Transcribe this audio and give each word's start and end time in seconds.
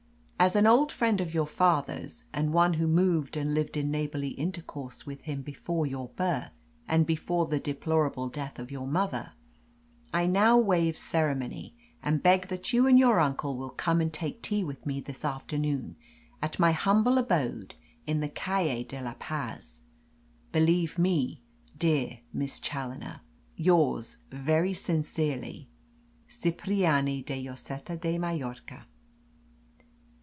As 0.43 0.55
an 0.55 0.65
old 0.65 0.91
friend 0.91 1.21
of 1.21 1.35
your 1.35 1.45
father's, 1.45 2.23
and 2.33 2.51
one 2.51 2.73
who 2.73 2.87
moved 2.87 3.37
and 3.37 3.53
lived 3.53 3.77
in 3.77 3.91
neighbourly 3.91 4.29
intercourse 4.29 5.05
with 5.05 5.21
him 5.21 5.43
before 5.43 5.85
your 5.85 6.09
birth, 6.15 6.49
and 6.87 7.05
before 7.05 7.45
the 7.45 7.59
deplorable 7.59 8.27
death 8.27 8.57
of 8.57 8.71
your 8.71 8.87
mother, 8.87 9.33
I 10.11 10.25
now 10.25 10.57
waive 10.57 10.97
ceremony, 10.97 11.75
and 12.01 12.23
beg 12.23 12.47
that 12.47 12.73
you 12.73 12.87
and 12.87 12.97
your 12.97 13.19
uncle 13.19 13.55
will 13.55 13.69
come 13.69 14.01
and 14.01 14.11
take 14.11 14.41
tea 14.41 14.63
with 14.63 14.83
me 14.83 14.99
this 14.99 15.23
afternoon 15.23 15.95
at 16.41 16.57
my 16.57 16.71
humble 16.71 17.19
abode 17.19 17.75
in 18.07 18.19
the 18.19 18.27
'Calle 18.27 18.83
de 18.85 18.99
la 18.99 19.13
Paz.' 19.19 19.81
Believe 20.51 20.97
me, 20.97 21.43
dear 21.77 22.21
Miss 22.33 22.59
Challoner, 22.59 23.21
yours 23.57 24.17
very 24.31 24.73
sincerely, 24.73 25.69
"CIPRIANI 26.27 27.21
DE 27.21 27.43
LLOSETA 27.45 27.95
DE 28.01 28.17
MALLORCA." 28.17 28.87